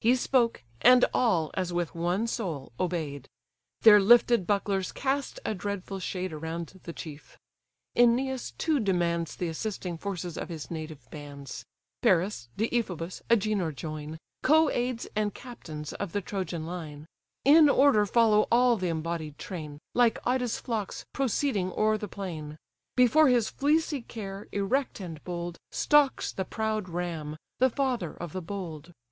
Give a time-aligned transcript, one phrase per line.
[0.00, 3.28] He spoke, and all, as with one soul, obey'd;
[3.82, 7.38] Their lifted bucklers cast a dreadful shade Around the chief.
[7.96, 11.64] Æneas too demands Th' assisting forces of his native bands;
[12.02, 17.06] Paris, Deiphobus, Agenor, join; (Co aids and captains of the Trojan line;)
[17.44, 22.58] In order follow all th' embodied train, Like Ida's flocks proceeding o'er the plain;
[22.96, 28.42] Before his fleecy care, erect and bold, Stalks the proud ram, the father of the
[28.42, 28.92] bold.